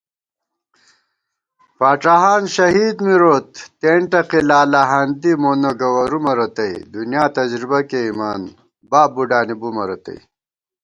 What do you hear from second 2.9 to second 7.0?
مِروت تېنٹقےلالہاندی مونہ گوَرُومہ رتئ *